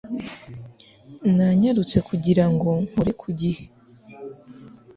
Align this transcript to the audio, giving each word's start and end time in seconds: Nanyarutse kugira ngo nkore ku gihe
Nanyarutse 1.35 1.97
kugira 2.07 2.45
ngo 2.53 2.69
nkore 2.85 3.11
ku 3.21 3.27
gihe 3.39 3.63